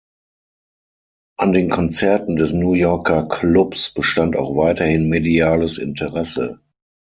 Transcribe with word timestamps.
An 1.37 1.53
den 1.53 1.69
Konzerten 1.69 2.35
des 2.35 2.53
New 2.53 2.73
Yorker 2.73 3.27
Clubs 3.27 3.93
bestand 3.93 4.35
auch 4.35 4.57
weiterhin 4.57 5.09
mediales 5.09 5.77
Interesse. 5.77 6.59